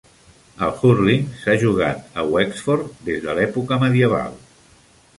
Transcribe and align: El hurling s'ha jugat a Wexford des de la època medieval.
El 0.67 0.71
hurling 0.77 1.27
s'ha 1.43 1.57
jugat 1.65 2.19
a 2.23 2.27
Wexford 2.33 3.07
des 3.11 3.23
de 3.27 3.39
la 3.39 3.49
època 3.49 3.81
medieval. 3.87 4.43